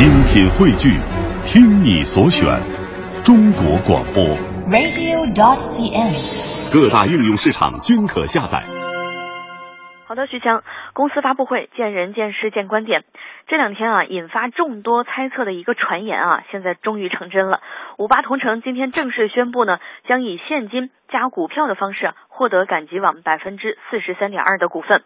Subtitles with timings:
[0.00, 0.96] 精品汇聚，
[1.44, 2.48] 听你所选，
[3.22, 4.24] 中国广播。
[4.64, 6.72] radio.dot.cn，。
[6.72, 8.62] 各大应用市场均可下载。
[10.08, 13.04] 好的，徐强，公司发布会见人见事见观点。
[13.46, 17.60] 这两天啊，引发众多猜测的一个传言啊，现在终于成真了。
[17.98, 25.02] 五八同城今天正式宣布呢，将以现金加股票的方式啊获得赶集网百分之四十三点二的股份。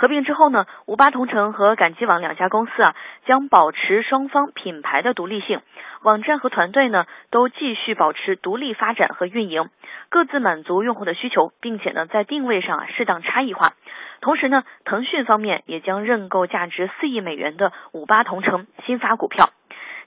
[0.00, 2.94] 合并之后呢，五八同城和赶集网两家公司啊，
[3.26, 5.60] 将保持双方品牌的独立性，
[6.00, 9.68] 网站和团队呢都继续保持独立发展和运营，
[10.08, 13.74] 各自满足用户的需求，并且呢在定位上啊适当差异化。
[14.22, 19.50] 同时呢，腾讯方面也将认购价值四亿美元的五八同城新发股票。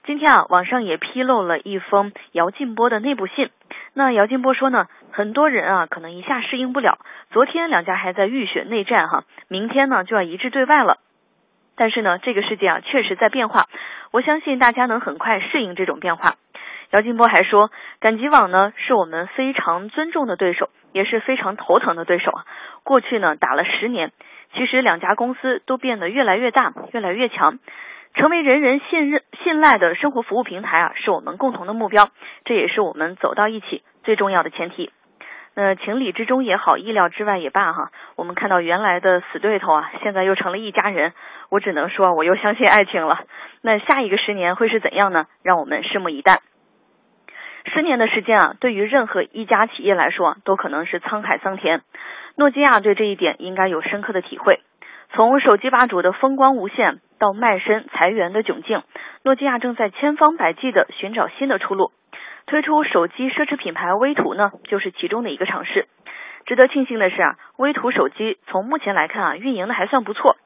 [0.04, 3.48] 今天啊，网上也披露了一封姚劲波的内部信。
[3.96, 6.98] 那姚劲波说呢，很多人啊可能一下适应不了。
[7.30, 10.98] 昨天两家还在浴血内战哈，明天呢就要一致对外了。
[11.76, 13.66] 但是呢，这个世界啊确实在变化，
[14.10, 16.34] 我相信大家能很快适应这种变化。
[16.90, 17.70] 姚劲波还说，
[18.00, 22.44] 赶集网呢是我们非常尊重的对手，也是非常头疼的对手啊。
[22.82, 24.10] 过去呢打了十年，
[24.54, 27.58] 其实两家公司都变得越来越大，越来越强。
[28.14, 32.08] 成为人人信任、信赖的生活服务平台啊，是我们共同的目标，
[32.44, 34.92] 这也是我们走到一起最重要的前提。
[35.56, 41.12] 那情理之中也好，意料之外也罢哈，我们看到原来的死对头啊，现在又成了一家人，
[41.48, 43.20] 我只能说，我又相信爱情了。
[43.62, 45.26] 那下一个十年会是怎样呢？
[45.42, 46.40] 让我们拭目以待。
[47.66, 51.82] 十年的时间啊，对于任何一家企业来说，都可能是沧海桑田。
[52.36, 54.60] 诺基亚对这一点应该有深刻的体会。
[55.12, 58.82] 从手机霸主的风光无限到卖身裁员的窘境，
[59.22, 61.90] 诺基亚正在千方百计的寻找新的出路。
[62.46, 65.88] 推出手机奢侈品牌微图呢，就是其中的一个尝试。
[66.44, 70.36] 值得庆幸的是啊，微图手机从目前来看啊，运营的还算不错。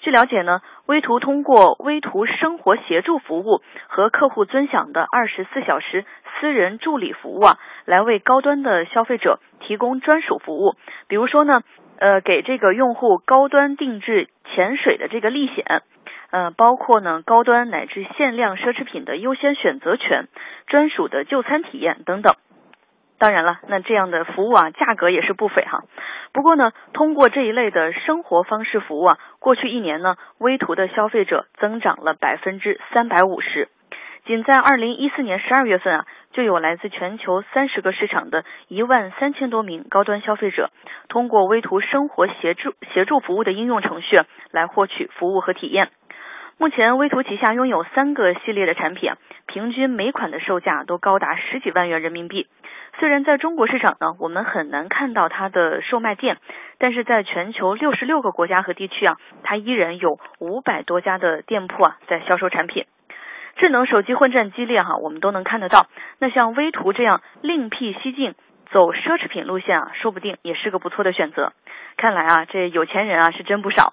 [0.00, 6.04] 据了解呢，微图通过微图生活协助服务和客户尊享的二十四小时
[6.40, 10.74] 私人助理服务啊，来为高端的消费者提供专属服务。
[11.06, 11.60] 比如说呢，
[12.00, 15.82] 呃，给这个用户高端定制潜水的这个历险，
[16.34, 20.26] 呃，包括呢高端乃至限量奢侈品的优先选择权、
[20.66, 22.34] 专属的就餐体验等等。
[23.20, 25.84] 当然了，那这样的服务啊，价格也是不菲哈。
[26.32, 33.68] 不过呢，通过这一类的生活方式服务啊，过去一年呢，微图的消费者增长了百分之三百五十。
[34.26, 40.70] 仅在二零一四年十二月份啊，就有来自全球三十个市场的一万三千多名高端消费者，
[41.08, 44.20] 通过微图生活协助协助服务的应用程序
[44.50, 45.90] 来获取服务和体验。
[46.56, 49.12] 目前，威图旗下拥有三个系列的产品，
[49.46, 52.46] 平均每款的售价都高达十几万元人民币。
[53.00, 56.36] 虽然在中国市场呢，我们很难看到它的售卖店，
[56.78, 62.84] 但是在全球六十六个国家和地区啊，它依然有五百多家的店铺啊在销售产品。
[63.56, 65.88] 智能手机混战激烈哈，我们都能看得到。
[66.20, 68.34] 那像威图这样另辟蹊径、
[68.70, 71.52] 走奢侈品路线啊，说不定也是个不错的选择。
[71.96, 73.92] 看来啊，这有钱人啊是真不少。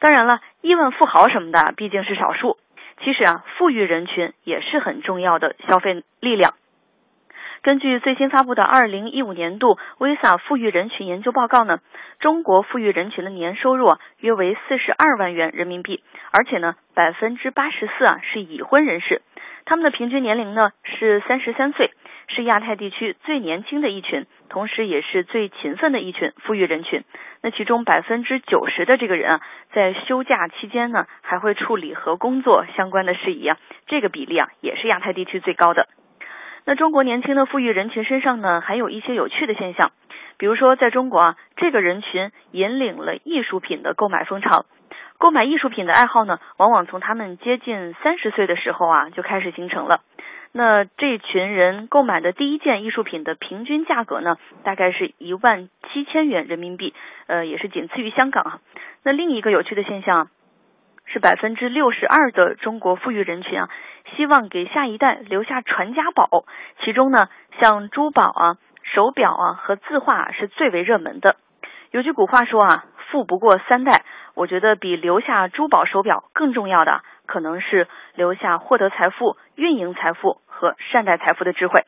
[0.00, 2.56] 当然了，亿万富豪什么的毕竟是少数。
[3.04, 6.54] 其实啊，富裕人群也是很重要的消费力量。
[7.62, 11.80] 根据最新发布的二零一五年度 Visa 富裕人群研究报告呢，
[12.18, 19.20] 中国富裕人群的年收入啊约为四十二万元人民币，而且呢百分之八十四啊是已婚人士，
[19.66, 21.90] 他们的平均年龄呢是三十三岁，
[22.28, 27.04] 是亚太地区最年轻的一群，同时也是最勤奋的一群富裕人群。
[27.42, 29.40] 那其中百分之九十的这个人啊，
[29.72, 33.56] 在休假期间呢还会处理和工作相关的事宜啊，
[33.86, 35.88] 这个比例啊也是亚太地区最高的。
[36.66, 39.92] 那中国年轻的富裕人群身上呢，还有一些有趣的现象，
[40.36, 44.66] 比如说，在中国啊，这个人群引领了艺术品的购买风潮。
[45.16, 50.00] 购买艺术品的爱好呢，往往从他们接近三十岁的时候啊就开始形成了。
[50.52, 56.92] 那这群人购买的第一件艺术品的平均价格呢，大概是一万七千元人民币，
[57.28, 58.58] 呃，也是仅次于香港啊。
[59.04, 60.28] 那另一个有趣的现象
[61.06, 63.68] 是百分之六十二的中国富裕人群啊。
[64.16, 66.44] 希望给下一代留下传家宝，
[66.84, 67.28] 其中呢，
[67.60, 71.36] 像珠宝啊、手表啊和字画是最为热门的。
[71.92, 74.04] 有句古话说啊，富不过三代。
[74.34, 77.86] 我觉得比留下珠宝、手表更重要的，可能是
[78.16, 81.84] 留下获得财富、运营财富和善待财富的智慧。